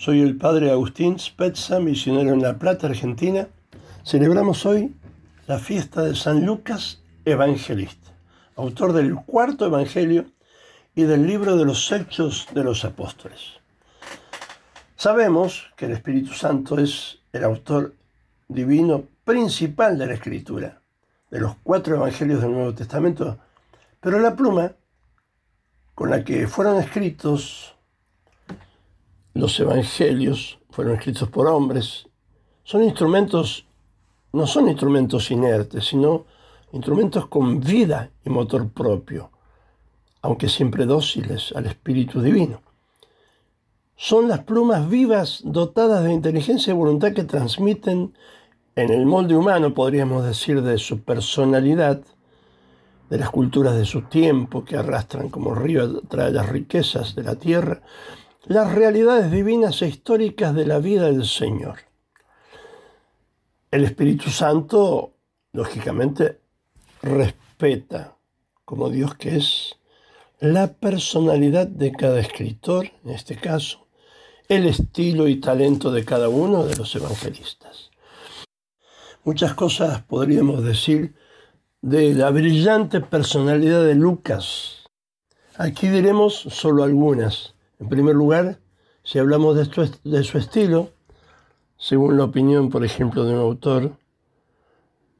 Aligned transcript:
Soy 0.00 0.22
el 0.22 0.38
padre 0.38 0.70
Agustín 0.70 1.18
Spezza, 1.18 1.78
misionero 1.78 2.32
en 2.32 2.40
La 2.40 2.58
Plata, 2.58 2.86
Argentina. 2.86 3.48
Celebramos 4.02 4.64
hoy 4.64 4.94
la 5.46 5.58
fiesta 5.58 6.00
de 6.02 6.14
San 6.14 6.46
Lucas 6.46 7.02
Evangelista, 7.26 8.10
autor 8.56 8.94
del 8.94 9.14
cuarto 9.14 9.66
Evangelio 9.66 10.24
y 10.94 11.02
del 11.02 11.26
libro 11.26 11.58
de 11.58 11.66
los 11.66 11.92
Hechos 11.92 12.48
de 12.54 12.64
los 12.64 12.86
Apóstoles. 12.86 13.60
Sabemos 14.96 15.70
que 15.76 15.84
el 15.84 15.92
Espíritu 15.92 16.32
Santo 16.32 16.78
es 16.78 17.18
el 17.34 17.44
autor 17.44 17.94
divino 18.48 19.04
principal 19.26 19.98
de 19.98 20.06
la 20.06 20.14
Escritura, 20.14 20.80
de 21.30 21.40
los 21.40 21.56
cuatro 21.62 21.96
Evangelios 21.96 22.40
del 22.40 22.52
Nuevo 22.52 22.74
Testamento, 22.74 23.38
pero 24.00 24.18
la 24.18 24.34
pluma 24.34 24.72
con 25.94 26.08
la 26.08 26.24
que 26.24 26.48
fueron 26.48 26.78
escritos 26.78 27.76
los 29.34 29.58
evangelios 29.60 30.58
fueron 30.70 30.94
escritos 30.94 31.28
por 31.28 31.46
hombres, 31.46 32.06
son 32.64 32.84
instrumentos, 32.84 33.66
no 34.32 34.46
son 34.46 34.68
instrumentos 34.68 35.30
inertes, 35.30 35.86
sino 35.86 36.24
instrumentos 36.72 37.26
con 37.26 37.60
vida 37.60 38.10
y 38.24 38.30
motor 38.30 38.68
propio, 38.68 39.30
aunque 40.22 40.48
siempre 40.48 40.86
dóciles 40.86 41.52
al 41.54 41.66
Espíritu 41.66 42.20
Divino. 42.20 42.60
Son 43.96 44.28
las 44.28 44.44
plumas 44.44 44.88
vivas 44.88 45.40
dotadas 45.44 46.04
de 46.04 46.12
inteligencia 46.12 46.70
y 46.70 46.76
voluntad 46.76 47.12
que 47.12 47.24
transmiten 47.24 48.14
en 48.76 48.90
el 48.90 49.04
molde 49.04 49.36
humano, 49.36 49.74
podríamos 49.74 50.24
decir, 50.24 50.62
de 50.62 50.78
su 50.78 51.02
personalidad, 51.02 52.00
de 53.10 53.18
las 53.18 53.30
culturas 53.30 53.76
de 53.76 53.84
su 53.84 54.02
tiempo 54.02 54.64
que 54.64 54.76
arrastran 54.76 55.28
como 55.28 55.54
río 55.54 56.00
tras 56.02 56.32
las 56.32 56.48
riquezas 56.48 57.14
de 57.16 57.24
la 57.24 57.34
tierra, 57.34 57.82
las 58.44 58.74
realidades 58.74 59.30
divinas 59.30 59.82
e 59.82 59.88
históricas 59.88 60.54
de 60.54 60.66
la 60.66 60.78
vida 60.78 61.06
del 61.06 61.24
Señor. 61.24 61.80
El 63.70 63.84
Espíritu 63.84 64.30
Santo, 64.30 65.12
lógicamente, 65.52 66.40
respeta, 67.02 68.16
como 68.64 68.88
Dios 68.88 69.14
que 69.14 69.36
es, 69.36 69.76
la 70.40 70.72
personalidad 70.72 71.66
de 71.66 71.92
cada 71.92 72.18
escritor, 72.18 72.90
en 73.04 73.10
este 73.10 73.36
caso, 73.36 73.86
el 74.48 74.66
estilo 74.66 75.28
y 75.28 75.36
talento 75.36 75.92
de 75.92 76.04
cada 76.04 76.28
uno 76.28 76.64
de 76.64 76.76
los 76.76 76.94
evangelistas. 76.96 77.90
Muchas 79.22 79.54
cosas 79.54 80.02
podríamos 80.02 80.64
decir 80.64 81.14
de 81.82 82.14
la 82.14 82.30
brillante 82.30 83.00
personalidad 83.00 83.84
de 83.84 83.94
Lucas. 83.94 84.84
Aquí 85.56 85.88
diremos 85.88 86.34
solo 86.34 86.82
algunas 86.82 87.54
en 87.80 87.88
primer 87.88 88.14
lugar, 88.14 88.58
si 89.02 89.18
hablamos 89.18 89.56
de, 89.56 90.22
su 90.24 90.38
estilo, 90.38 90.90
según 91.78 92.18
la 92.18 92.24
opinión, 92.24 92.68
por 92.68 92.84
ejemplo, 92.84 93.24
de 93.24 93.32
un 93.32 93.40
autor, 93.40 93.92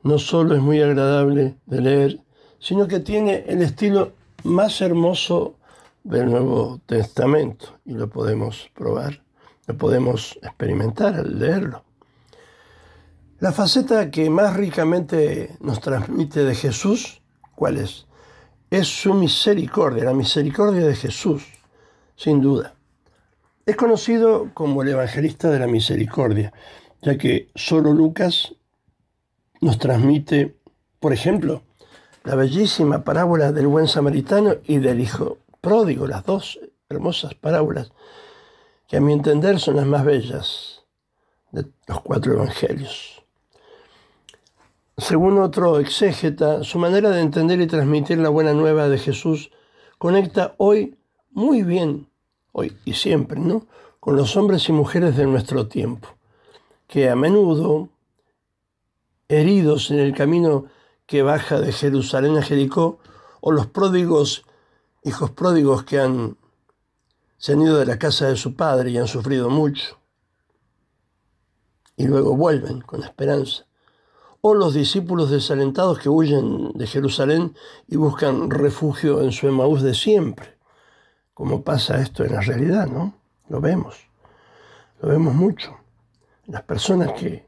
no 0.02 0.18
solo 0.18 0.54
es 0.54 0.60
muy 0.60 0.80
agradable 0.80 1.56
de 1.64 1.80
leer, 1.80 2.20
sino 2.58 2.86
que 2.86 3.00
tiene 3.00 3.44
el 3.48 3.62
estilo 3.62 4.12
más 4.44 4.82
hermoso 4.82 5.56
del 6.04 6.26
Nuevo 6.26 6.80
Testamento 6.84 7.78
y 7.86 7.94
lo 7.94 8.10
podemos 8.10 8.70
probar, 8.74 9.22
lo 9.66 9.76
podemos 9.76 10.38
experimentar 10.42 11.14
al 11.14 11.38
leerlo. 11.38 11.82
La 13.38 13.52
faceta 13.52 14.10
que 14.10 14.28
más 14.28 14.54
ricamente 14.54 15.56
nos 15.60 15.80
transmite 15.80 16.44
de 16.44 16.54
Jesús, 16.54 17.22
¿cuál 17.54 17.78
es? 17.78 18.06
Es 18.68 18.86
su 18.86 19.14
misericordia, 19.14 20.04
la 20.04 20.12
misericordia 20.12 20.86
de 20.86 20.94
Jesús 20.94 21.42
sin 22.20 22.42
duda. 22.42 22.74
Es 23.64 23.76
conocido 23.76 24.50
como 24.52 24.82
el 24.82 24.90
evangelista 24.90 25.48
de 25.48 25.58
la 25.58 25.66
misericordia, 25.66 26.52
ya 27.00 27.16
que 27.16 27.48
solo 27.54 27.94
Lucas 27.94 28.54
nos 29.62 29.78
transmite, 29.78 30.54
por 30.98 31.14
ejemplo, 31.14 31.62
la 32.24 32.34
bellísima 32.34 33.04
parábola 33.04 33.52
del 33.52 33.68
buen 33.68 33.88
samaritano 33.88 34.56
y 34.64 34.78
del 34.78 35.00
hijo 35.00 35.38
pródigo, 35.62 36.06
las 36.06 36.26
dos 36.26 36.60
hermosas 36.90 37.32
parábolas, 37.34 37.90
que 38.86 38.98
a 38.98 39.00
mi 39.00 39.14
entender 39.14 39.58
son 39.58 39.76
las 39.76 39.86
más 39.86 40.04
bellas 40.04 40.84
de 41.52 41.64
los 41.86 42.02
cuatro 42.02 42.34
evangelios. 42.34 43.24
Según 44.98 45.38
otro 45.38 45.78
exégeta, 45.80 46.64
su 46.64 46.78
manera 46.78 47.08
de 47.08 47.22
entender 47.22 47.62
y 47.62 47.66
transmitir 47.66 48.18
la 48.18 48.28
buena 48.28 48.52
nueva 48.52 48.90
de 48.90 48.98
Jesús 48.98 49.50
conecta 49.96 50.54
hoy 50.58 50.98
muy 51.30 51.62
bien 51.62 52.09
hoy 52.52 52.76
y 52.84 52.94
siempre, 52.94 53.40
¿no? 53.40 53.66
Con 53.98 54.16
los 54.16 54.36
hombres 54.36 54.68
y 54.68 54.72
mujeres 54.72 55.16
de 55.16 55.26
nuestro 55.26 55.68
tiempo, 55.68 56.08
que 56.86 57.10
a 57.10 57.16
menudo, 57.16 57.90
heridos 59.28 59.90
en 59.90 59.98
el 59.98 60.14
camino 60.14 60.66
que 61.06 61.22
baja 61.22 61.60
de 61.60 61.72
Jerusalén 61.72 62.36
a 62.36 62.42
Jericó, 62.42 62.98
o 63.40 63.52
los 63.52 63.66
pródigos, 63.66 64.44
hijos 65.02 65.30
pródigos 65.30 65.84
que 65.84 66.00
han, 66.00 66.36
se 67.36 67.52
han 67.52 67.62
ido 67.62 67.78
de 67.78 67.86
la 67.86 67.98
casa 67.98 68.28
de 68.28 68.36
su 68.36 68.54
padre 68.54 68.90
y 68.90 68.98
han 68.98 69.08
sufrido 69.08 69.50
mucho, 69.50 69.98
y 71.96 72.06
luego 72.06 72.36
vuelven 72.36 72.80
con 72.80 73.02
esperanza, 73.02 73.66
o 74.40 74.54
los 74.54 74.72
discípulos 74.72 75.30
desalentados 75.30 75.98
que 75.98 76.08
huyen 76.08 76.72
de 76.74 76.86
Jerusalén 76.86 77.54
y 77.88 77.96
buscan 77.96 78.48
refugio 78.48 79.20
en 79.20 79.32
su 79.32 79.46
Emaús 79.46 79.82
de 79.82 79.94
siempre 79.94 80.59
cómo 81.40 81.62
pasa 81.62 81.98
esto 82.02 82.22
en 82.22 82.34
la 82.34 82.42
realidad, 82.42 82.86
¿no? 82.86 83.14
Lo 83.48 83.62
vemos, 83.62 83.96
lo 85.00 85.08
vemos 85.08 85.32
mucho. 85.34 85.74
Las 86.44 86.64
personas 86.64 87.12
que, 87.12 87.46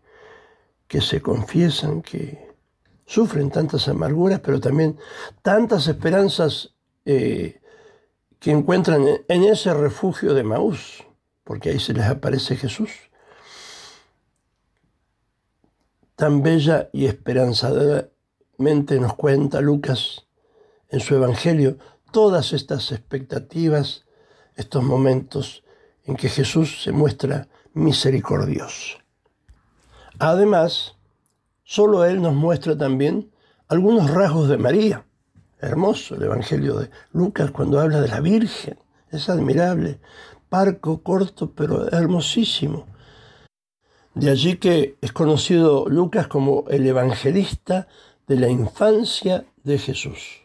que 0.88 1.02
se 1.02 1.20
confiesan, 1.20 2.00
que 2.00 2.54
sufren 3.04 3.50
tantas 3.50 3.88
amarguras, 3.88 4.40
pero 4.40 4.60
también 4.60 4.98
tantas 5.42 5.88
esperanzas 5.88 6.74
eh, 7.04 7.60
que 8.38 8.50
encuentran 8.50 9.04
en 9.28 9.44
ese 9.44 9.74
refugio 9.74 10.32
de 10.32 10.42
Maús, 10.42 11.04
porque 11.44 11.68
ahí 11.68 11.78
se 11.78 11.92
les 11.92 12.06
aparece 12.06 12.56
Jesús. 12.56 12.92
Tan 16.16 16.42
bella 16.42 16.88
y 16.94 17.04
esperanzadoramente 17.04 18.98
nos 18.98 19.16
cuenta 19.16 19.60
Lucas 19.60 20.26
en 20.88 21.00
su 21.00 21.14
Evangelio 21.14 21.76
todas 22.12 22.52
estas 22.52 22.92
expectativas, 22.92 24.04
estos 24.54 24.84
momentos 24.84 25.64
en 26.04 26.16
que 26.16 26.28
Jesús 26.28 26.82
se 26.82 26.92
muestra 26.92 27.48
misericordioso. 27.74 28.98
Además, 30.18 30.96
solo 31.64 32.04
Él 32.04 32.22
nos 32.22 32.34
muestra 32.34 32.76
también 32.76 33.32
algunos 33.68 34.10
rasgos 34.10 34.48
de 34.48 34.58
María. 34.58 35.06
Hermoso 35.58 36.16
el 36.16 36.24
Evangelio 36.24 36.78
de 36.78 36.90
Lucas 37.12 37.50
cuando 37.50 37.80
habla 37.80 38.00
de 38.00 38.08
la 38.08 38.20
Virgen. 38.20 38.78
Es 39.10 39.28
admirable, 39.28 40.00
parco, 40.48 41.02
corto, 41.02 41.52
pero 41.52 41.90
hermosísimo. 41.90 42.86
De 44.14 44.30
allí 44.30 44.58
que 44.58 44.98
es 45.00 45.12
conocido 45.12 45.86
Lucas 45.88 46.26
como 46.26 46.64
el 46.68 46.86
evangelista 46.86 47.88
de 48.26 48.36
la 48.36 48.48
infancia 48.48 49.46
de 49.64 49.78
Jesús. 49.78 50.41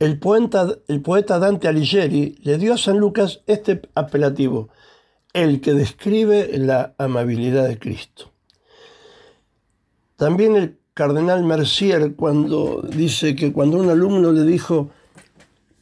El 0.00 0.18
poeta, 0.18 1.38
Dante 1.38 1.68
Alighieri 1.68 2.38
le 2.42 2.56
dio 2.56 2.72
a 2.72 2.78
San 2.78 2.96
Lucas 2.96 3.42
este 3.46 3.82
apelativo, 3.94 4.70
el 5.34 5.60
que 5.60 5.74
describe 5.74 6.56
la 6.56 6.94
amabilidad 6.96 7.68
de 7.68 7.78
Cristo. 7.78 8.32
También 10.16 10.56
el 10.56 10.78
cardenal 10.94 11.44
Mercier 11.44 12.14
cuando 12.14 12.80
dice 12.80 13.36
que 13.36 13.52
cuando 13.52 13.76
un 13.76 13.90
alumno 13.90 14.32
le 14.32 14.44
dijo, 14.44 14.88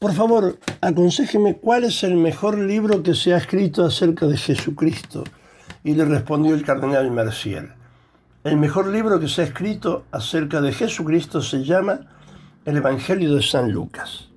por 0.00 0.12
favor, 0.12 0.58
aconsejeme 0.80 1.58
cuál 1.58 1.84
es 1.84 2.02
el 2.02 2.16
mejor 2.16 2.58
libro 2.58 3.04
que 3.04 3.14
se 3.14 3.34
ha 3.34 3.36
escrito 3.36 3.84
acerca 3.84 4.26
de 4.26 4.37
Jesucristo. 4.37 5.22
Y 5.84 5.94
le 5.94 6.04
respondió 6.04 6.56
el 6.56 6.64
cardenal 6.64 7.08
Mercier, 7.12 7.72
el 8.43 8.56
mejor 8.56 8.88
libro 8.88 9.20
que 9.20 9.28
se 9.28 9.43
ha 9.43 9.44
escrito 9.44 10.06
acerca 10.10 10.60
de 10.60 10.72
Jesucristo 10.72 11.40
se 11.40 11.62
llama 11.62 12.18
el 12.64 12.76
Evangelio 12.76 13.34
de 13.34 13.43
San 13.43 13.72
Lucas. 13.72 14.28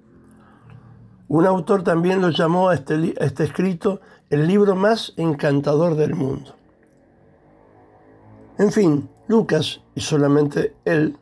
Un 1.27 1.45
autor 1.45 1.83
también 1.83 2.21
lo 2.21 2.29
llamó 2.29 2.69
a 2.69 2.75
este, 2.75 3.13
este 3.23 3.45
escrito 3.45 4.01
el 4.29 4.47
libro 4.47 4.75
más 4.75 5.13
encantador 5.18 5.95
del 5.95 6.15
mundo. 6.15 6.56
En 8.57 8.71
fin, 8.71 9.09
Lucas, 9.27 9.81
y 9.95 10.01
solamente 10.01 10.75
él, 10.85 11.18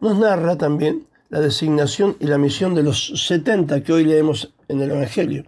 nos 0.00 0.18
narra 0.18 0.56
también 0.56 1.06
la 1.28 1.40
designación 1.40 2.16
y 2.18 2.26
la 2.26 2.38
misión 2.38 2.74
de 2.74 2.82
los 2.82 3.26
70 3.26 3.82
que 3.82 3.92
hoy 3.92 4.04
leemos 4.04 4.52
en 4.68 4.80
el 4.80 4.90
Evangelio 4.90 5.44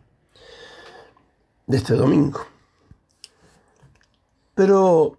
de 1.66 1.76
este 1.76 1.94
domingo. 1.94 2.40
Pero 4.54 5.18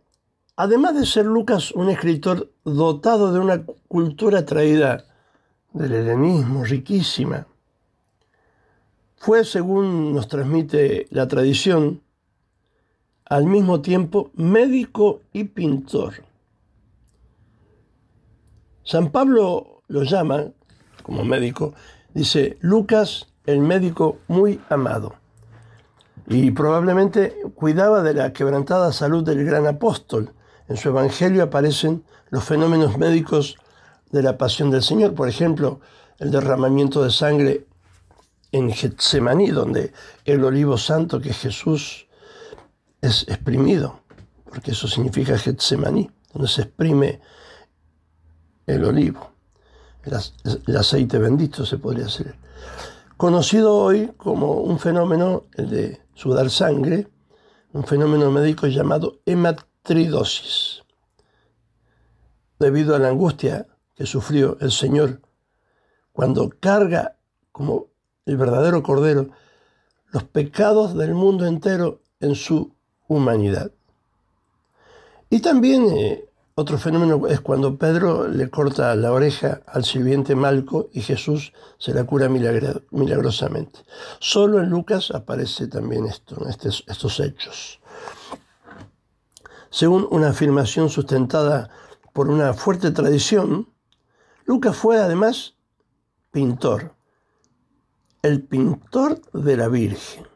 además 0.56 0.96
de 0.96 1.06
ser 1.06 1.26
Lucas 1.26 1.72
un 1.72 1.90
escritor 1.90 2.52
dotado 2.64 3.34
de 3.34 3.40
una 3.40 3.66
cultura 3.88 4.46
traída 4.46 5.06
del 5.74 5.94
helenismo 5.94 6.64
riquísima. 6.64 7.48
Fue, 9.18 9.44
según 9.44 10.14
nos 10.14 10.28
transmite 10.28 11.08
la 11.10 11.28
tradición, 11.28 12.02
al 13.26 13.46
mismo 13.46 13.82
tiempo 13.82 14.32
médico 14.36 15.22
y 15.32 15.46
pintor. 15.46 16.14
San 18.84 19.12
Pablo 19.12 19.82
lo 19.88 20.04
llama, 20.04 20.52
como 21.04 21.24
médico, 21.24 21.74
dice 22.14 22.58
Lucas 22.62 23.28
el 23.46 23.60
médico 23.60 24.20
muy 24.28 24.62
amado. 24.70 25.16
Y 26.28 26.52
probablemente 26.52 27.36
cuidaba 27.56 28.02
de 28.04 28.14
la 28.14 28.34
quebrantada 28.34 28.92
salud 28.92 29.24
del 29.24 29.44
gran 29.46 29.68
apóstol. 29.68 30.34
En 30.68 30.78
su 30.78 30.90
evangelio 30.90 31.44
aparecen 31.44 32.04
los 32.30 32.44
fenómenos 32.44 32.98
médicos 32.98 33.58
de 34.14 34.22
la 34.22 34.38
pasión 34.38 34.70
del 34.70 34.84
Señor, 34.84 35.16
por 35.16 35.28
ejemplo, 35.28 35.82
el 36.20 36.30
derramamiento 36.30 37.04
de 37.04 37.10
sangre 37.10 37.66
en 38.52 38.72
Getsemaní, 38.72 39.50
donde 39.50 39.92
el 40.24 40.44
olivo 40.44 40.78
santo 40.78 41.20
que 41.20 41.32
es 41.32 41.40
Jesús 41.40 42.08
es 43.02 43.24
exprimido, 43.28 44.02
porque 44.46 44.72
eso 44.72 44.88
significa 44.88 45.36
Getsemaní, 45.36 46.12
donde 46.32 46.48
se 46.48 46.62
exprime 46.62 47.22
el 48.68 48.86
olivo, 48.86 49.32
el, 50.04 50.78
aceite 50.78 51.18
bendito 51.18 51.66
se 51.66 51.80
podría 51.80 52.06
decir. 52.06 52.36
Conocido 53.18 53.76
hoy 53.76 54.12
como 54.16 54.62
un 54.62 54.78
fenómeno, 54.78 55.46
el 55.56 55.72
de 55.72 56.02
sudar 56.14 56.52
sangre, 56.52 57.08
un 57.72 57.84
fenómeno 57.84 58.30
médico 58.30 58.68
llamado 58.68 59.22
hematridosis, 59.26 60.84
debido 62.60 62.96
a 62.96 63.00
la 63.00 63.10
angustia 63.10 63.66
que 63.96 64.06
sufrió 64.06 64.58
el 64.60 64.72
Señor 64.72 65.22
cuando 66.12 66.50
carga 66.60 67.18
como 67.52 67.88
el 68.26 68.38
verdadero 68.38 68.84
Cordero 68.84 69.30
los 70.12 70.24
pecados 70.24 70.96
del 70.96 71.14
mundo 71.14 71.46
entero 71.46 72.02
en 72.20 72.36
su 72.36 72.74
humanidad. 73.08 73.72
Y 75.30 75.40
también 75.40 75.90
eh, 75.90 76.30
otro 76.56 76.78
fenómeno 76.78 77.26
es 77.28 77.42
cuando 77.42 77.80
Pedro 77.80 78.28
le 78.28 78.52
corta 78.52 78.96
la 78.96 79.12
oreja 79.12 79.62
al 79.66 79.84
sirviente 79.84 80.36
Malco 80.36 80.90
y 80.94 81.02
Jesús 81.02 81.52
se 81.80 81.96
la 81.96 82.04
cura 82.04 82.30
milagrosamente. 82.30 83.80
Solo 84.20 84.60
en 84.60 84.70
Lucas 84.70 85.10
aparece 85.10 85.68
también 85.68 86.06
esto, 86.06 86.46
estos 86.48 87.20
hechos. 87.20 87.80
Según 89.72 90.08
una 90.12 90.30
afirmación 90.30 90.92
sustentada 90.92 91.72
por 92.14 92.30
una 92.30 92.54
fuerte 92.54 92.92
tradición, 92.92 93.74
Lucas 94.46 94.76
fue 94.76 95.00
además 95.00 95.56
pintor, 96.32 96.94
el 98.22 98.44
pintor 98.44 99.22
de 99.32 99.58
la 99.58 99.70
Virgen. 99.70 100.28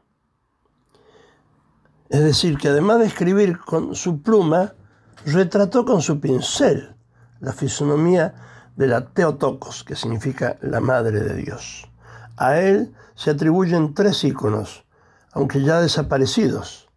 Es 2.10 2.24
decir, 2.24 2.58
que 2.58 2.70
además 2.70 3.00
de 3.00 3.06
escribir 3.06 3.60
con 3.60 3.96
su 3.96 4.22
pluma, 4.22 4.76
retrató 5.26 5.84
con 5.86 6.02
su 6.02 6.22
pincel 6.22 6.96
la 7.42 7.52
fisonomía 7.52 8.72
de 8.78 8.88
la 8.88 9.08
Teotocos, 9.08 9.84
que 9.84 9.96
significa 9.96 10.58
la 10.62 10.80
Madre 10.80 11.20
de 11.20 11.36
Dios. 11.36 11.92
A 12.38 12.60
él 12.60 12.94
se 13.16 13.32
atribuyen 13.32 13.94
tres 13.94 14.24
íconos, 14.24 14.86
aunque 15.34 15.62
ya 15.64 15.82
desaparecidos, 15.82 16.88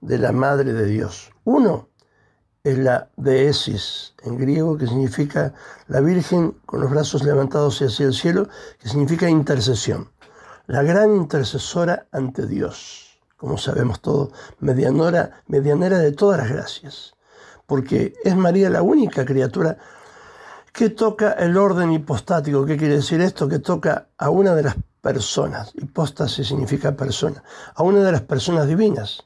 de 0.00 0.18
la 0.18 0.32
Madre 0.32 0.72
de 0.72 0.86
Dios. 0.86 1.30
Uno 1.44 1.89
es 2.62 2.78
la 2.78 3.08
Deesis, 3.16 4.14
en 4.22 4.38
griego, 4.38 4.76
que 4.76 4.86
significa 4.86 5.54
la 5.88 6.00
Virgen 6.00 6.52
con 6.66 6.80
los 6.80 6.90
brazos 6.90 7.22
levantados 7.22 7.80
hacia 7.80 8.06
el 8.06 8.14
cielo, 8.14 8.48
que 8.78 8.88
significa 8.88 9.28
intercesión. 9.28 10.10
La 10.66 10.82
gran 10.82 11.16
intercesora 11.16 12.06
ante 12.12 12.46
Dios, 12.46 13.18
como 13.36 13.58
sabemos 13.58 14.00
todos, 14.00 14.30
medianora, 14.60 15.42
medianera 15.46 15.98
de 15.98 16.12
todas 16.12 16.38
las 16.38 16.50
gracias 16.50 17.14
porque 17.70 18.14
es 18.24 18.34
María 18.34 18.68
la 18.68 18.82
única 18.82 19.24
criatura 19.24 19.78
que 20.72 20.90
toca 20.90 21.30
el 21.34 21.56
orden 21.56 21.92
hipostático. 21.92 22.66
¿Qué 22.66 22.76
quiere 22.76 22.96
decir 22.96 23.20
esto? 23.20 23.46
Que 23.46 23.60
toca 23.60 24.08
a 24.18 24.28
una 24.28 24.56
de 24.56 24.64
las 24.64 24.74
personas, 25.00 25.70
hipóstasis 25.76 26.48
significa 26.48 26.96
persona, 26.96 27.44
a 27.76 27.84
una 27.84 28.00
de 28.02 28.10
las 28.10 28.22
personas 28.22 28.66
divinas. 28.66 29.22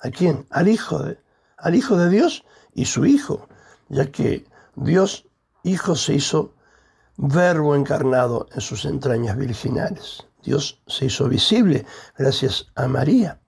¿A 0.00 0.10
quién? 0.10 0.44
Al 0.50 0.66
Hijo 0.66 0.98
de, 0.98 1.20
al 1.58 1.74
Hijo 1.74 1.96
de 1.96 2.08
Dios 2.08 2.44
y 2.74 2.84
su 2.86 3.06
Hijo, 3.06 3.48
ya 3.88 4.10
que 4.10 4.44
Dios 4.76 5.26
Hijo 5.64 5.96
se 5.96 6.14
hizo 6.14 6.54
verbo 7.16 7.74
encarnado 7.74 8.46
en 8.54 8.60
sus 8.60 8.84
entrañas 8.84 9.36
virginales. 9.36 10.24
Dios 10.42 10.80
se 10.86 11.06
hizo 11.06 11.28
visible 11.28 11.84
gracias 12.16 12.68
a 12.74 12.86
María. 12.86 13.40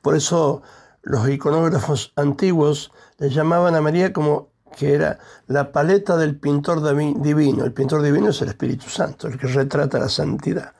Por 0.00 0.16
eso 0.16 0.62
los 1.02 1.28
iconógrafos 1.28 2.12
antiguos 2.16 2.90
le 3.18 3.30
llamaban 3.30 3.74
a 3.74 3.80
María 3.80 4.12
como 4.12 4.52
que 4.76 4.94
era 4.94 5.18
la 5.46 5.70
paleta 5.70 6.16
del 6.16 6.38
pintor 6.38 6.82
divino. 7.22 7.64
El 7.64 7.72
pintor 7.72 8.02
divino 8.02 8.30
es 8.30 8.40
el 8.42 8.48
Espíritu 8.48 8.88
Santo, 8.88 9.28
el 9.28 9.38
que 9.38 9.46
retrata 9.46 9.98
la 9.98 10.08
santidad. 10.08 10.72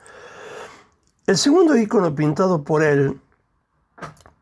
El 1.26 1.36
segundo 1.36 1.76
icono 1.76 2.14
pintado 2.14 2.64
por 2.64 2.82
él, 2.82 3.20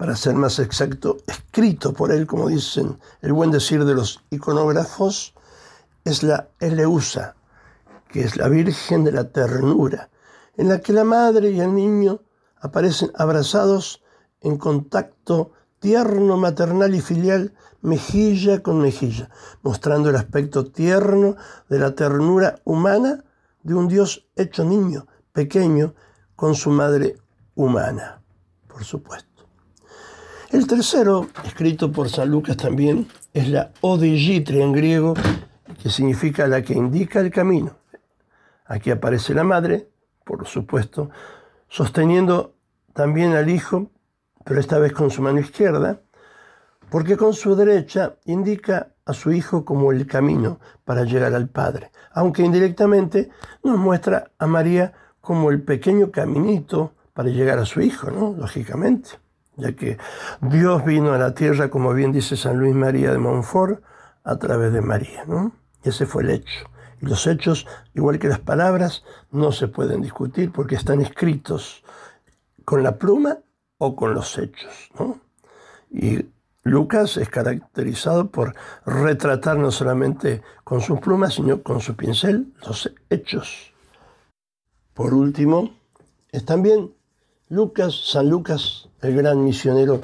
para 0.01 0.17
ser 0.17 0.35
más 0.35 0.59
exacto, 0.59 1.19
escrito 1.27 1.93
por 1.93 2.11
él, 2.11 2.27
como 2.27 2.49
dicen 2.49 2.99
el 3.21 3.35
buen 3.35 3.51
decir 3.51 3.85
de 3.85 3.93
los 3.93 4.25
iconógrafos, 4.31 5.35
es 6.07 6.23
la 6.23 6.49
Eleusa, 6.59 7.35
que 8.09 8.23
es 8.23 8.39
la 8.39 8.49
Virgen 8.49 9.05
de 9.05 9.13
la 9.13 9.25
Ternura, 9.25 10.09
en 10.57 10.71
la 10.71 10.81
que 10.81 10.95
la 10.95 11.05
madre 11.05 11.51
y 11.51 11.61
el 11.61 11.75
niño 11.75 12.23
aparecen 12.63 13.11
abrazados 13.15 14.03
en 14.41 14.57
contacto 14.57 15.53
tierno, 15.81 16.39
maternal 16.39 16.95
y 16.95 17.03
filial, 17.03 17.53
mejilla 17.83 18.63
con 18.63 18.81
mejilla, 18.81 19.29
mostrando 19.61 20.09
el 20.09 20.17
aspecto 20.17 20.65
tierno 20.65 21.37
de 21.69 21.79
la 21.79 21.95
ternura 21.95 22.59
humana 22.65 23.23
de 23.63 23.75
un 23.75 23.87
Dios 23.87 24.27
hecho 24.35 24.65
niño, 24.65 25.07
pequeño, 25.35 25.93
con 26.37 26.55
su 26.55 26.71
madre 26.71 27.19
humana, 27.55 28.23
por 28.67 28.83
supuesto. 28.83 29.30
El 30.51 30.67
tercero, 30.67 31.29
escrito 31.45 31.93
por 31.93 32.09
San 32.09 32.31
Lucas 32.31 32.57
también, 32.57 33.07
es 33.33 33.49
la 33.49 33.73
Odigitria 33.81 34.65
en 34.65 34.73
griego, 34.73 35.15
que 35.83 35.91
significa 35.91 36.47
la 36.47 36.63
que 36.63 36.75
indica 36.75 37.21
el 37.21 37.31
camino. 37.31 37.77
Aquí 38.67 38.91
aparece 38.91 39.35
la 39.35 39.45
madre, 39.45 39.89
por 40.25 40.47
supuesto, 40.47 41.11
sosteniendo 41.69 42.55
también 42.93 43.35
al 43.35 43.49
hijo 43.49 43.91
pero 44.45 44.61
esta 44.61 44.79
vez 44.79 44.93
con 44.93 45.11
su 45.11 45.23
mano 45.23 45.41
izquierda, 45.41 46.01
porque 46.91 47.17
con 47.17 47.35
su 47.35 47.55
derecha 47.55 48.17
indica 48.25 48.95
a 49.05 49.13
su 49.13 49.33
hijo 49.33 49.65
como 49.65 49.93
el 49.93 50.07
camino 50.07 50.61
para 50.85 51.05
llegar 51.05 51.35
al 51.35 51.49
Padre, 51.49 51.91
aunque 52.13 52.43
indirectamente 52.43 53.31
nos 53.63 53.79
muestra 53.79 54.33
a 54.39 54.47
María 54.47 54.93
como 55.21 55.51
el 55.51 55.63
pequeño 55.63 56.11
caminito 56.11 56.95
para 57.13 57.29
llegar 57.29 57.59
a 57.59 57.65
su 57.65 57.81
hijo, 57.81 58.11
¿no? 58.11 58.35
Lógicamente, 58.37 59.11
ya 59.61 59.73
que 59.73 59.99
Dios 60.41 60.85
vino 60.85 61.13
a 61.13 61.19
la 61.19 61.35
tierra, 61.35 61.71
como 61.71 61.93
bien 61.95 62.13
dice 62.13 62.37
San 62.37 62.59
Luis 62.59 62.75
María 62.75 63.13
de 63.13 63.19
Montfort, 63.19 63.83
a 64.25 64.39
través 64.39 64.73
de 64.73 64.81
María, 64.81 65.25
¿no? 65.27 65.53
Ese 65.83 66.07
fue 66.07 66.23
el 66.23 66.31
hecho. 66.31 66.67
Y 67.01 67.07
los 67.07 67.27
hechos, 67.27 67.67
igual 67.95 68.19
que 68.19 68.29
las 68.29 68.41
palabras, 68.41 69.05
no 69.31 69.53
se 69.53 69.69
pueden 69.69 70.03
discutir 70.03 70.53
porque 70.53 70.75
están 70.75 71.01
escritos 71.01 71.83
con 72.65 72.83
la 72.83 72.97
pluma 72.97 73.39
o 73.79 73.97
con 73.97 74.15
los 74.15 74.37
hechos. 74.39 74.91
Y 75.91 76.27
Lucas 76.63 77.17
es 77.17 77.29
caracterizado 77.29 78.31
por 78.31 78.55
retratar 78.85 79.57
no 79.57 79.71
solamente 79.71 80.43
con 80.63 80.81
sus 80.83 81.01
plumas, 81.01 81.35
sino 81.35 81.63
con 81.63 81.81
su 81.81 81.97
pincel 81.97 82.53
los 82.67 82.93
hechos. 83.09 83.73
Por 84.93 85.15
último, 85.15 85.71
es 86.31 86.45
también 86.45 86.93
Lucas, 87.51 87.95
San 88.05 88.31
Lucas, 88.31 88.89
el 89.03 89.17
gran 89.17 89.43
misionero, 89.43 90.01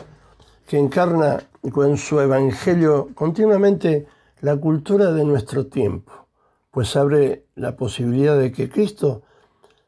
que 0.67 0.79
encarna 0.79 1.45
con 1.73 1.97
su 1.97 2.19
evangelio 2.19 3.11
continuamente 3.15 4.09
la 4.41 4.57
cultura 4.57 5.13
de 5.13 5.25
nuestro 5.25 5.69
tiempo, 5.69 6.27
pues 6.73 6.97
abre 6.97 7.47
la 7.55 7.77
posibilidad 7.77 8.37
de 8.37 8.51
que 8.51 8.69
Cristo 8.69 9.23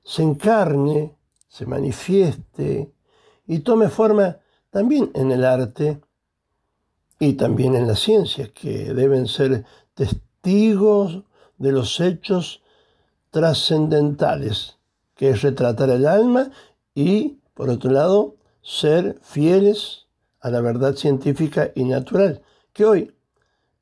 se 0.04 0.22
encarne, 0.22 1.16
se 1.48 1.66
manifieste, 1.66 2.92
y 3.48 3.58
tome 3.58 3.88
forma 3.88 4.36
también 4.70 5.10
en 5.14 5.32
el 5.32 5.44
arte 5.44 6.00
y 7.18 7.32
también 7.32 7.74
en 7.74 7.88
las 7.88 7.98
ciencias, 7.98 8.50
que 8.50 8.94
deben 8.94 9.26
ser 9.26 9.64
testigos 9.94 11.24
de 11.56 11.72
los 11.72 11.98
hechos 11.98 12.62
trascendentales, 13.30 14.78
que 15.16 15.30
es 15.30 15.42
retratar 15.42 15.90
el 15.90 16.06
alma 16.06 16.52
y, 16.94 17.37
por 17.58 17.70
otro 17.70 17.90
lado, 17.90 18.36
ser 18.62 19.18
fieles 19.20 20.06
a 20.40 20.48
la 20.48 20.60
verdad 20.60 20.94
científica 20.94 21.72
y 21.74 21.82
natural, 21.82 22.40
que 22.72 22.84
hoy, 22.84 23.16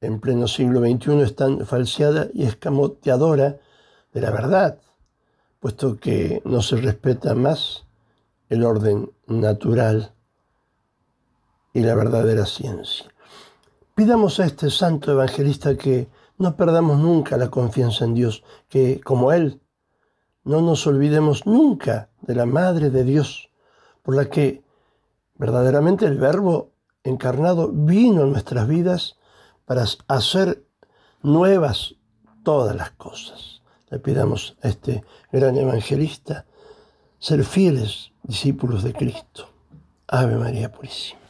en 0.00 0.18
pleno 0.18 0.49
siglo 0.49 0.80
XXI, 0.80 1.21
es 1.21 1.37
tan 1.37 1.66
falseada 1.66 2.28
y 2.33 2.45
escamoteadora 2.45 3.59
de 4.14 4.21
la 4.23 4.30
verdad, 4.30 4.80
puesto 5.61 5.99
que 5.99 6.40
no 6.47 6.62
se 6.62 6.76
respeta 6.76 7.35
más 7.35 7.85
el 8.49 8.64
orden 8.64 9.12
natural 9.26 10.14
y 11.75 11.80
la 11.80 11.95
verdadera 11.95 12.47
ciencia. 12.47 13.12
Pidamos 13.95 14.40
a 14.40 14.47
este 14.47 14.71
santo 14.71 15.12
evangelista 15.12 15.76
que 15.76 16.09
no 16.38 16.56
perdamos 16.56 16.99
nunca 16.99 17.37
la 17.37 17.50
confianza 17.50 18.06
en 18.06 18.14
Dios, 18.14 18.42
que 18.71 19.02
como 19.02 19.33
Él 19.33 19.61
no 20.45 20.62
nos 20.62 20.87
olvidemos 20.87 21.45
nunca 21.45 22.09
de 22.23 22.35
la 22.37 22.47
Madre 22.47 22.88
de 22.88 23.04
Dios, 23.04 23.50
por 24.07 24.15
la 24.15 24.31
que 24.31 24.63
verdaderamente 25.35 26.07
el 26.07 26.17
Verbo 26.17 26.71
encarnado 27.03 27.73
vino 27.73 28.23
en 28.23 28.31
nuestras 28.31 28.69
vidas 28.69 29.17
para 29.65 29.85
hacer 30.07 30.65
nuevas 31.23 31.97
todas 32.45 32.77
las 32.77 32.93
cosas. 32.93 33.63
Le 33.91 33.99
pidamos 33.99 34.57
a 34.63 34.69
este 34.69 35.03
gran 35.33 35.57
evangelista 35.57 36.47
ser 37.19 37.43
fieles 37.43 38.13
discípulos 38.23 38.85
de 38.85 38.93
Cristo. 38.93 39.49
Ave 40.07 40.37
María 40.37 40.71
Purísima. 40.71 41.25